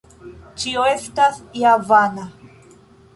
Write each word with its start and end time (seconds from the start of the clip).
Ĉio 0.61 0.85
estas 0.93 1.37
ja 1.65 1.73
vana. 1.91 2.25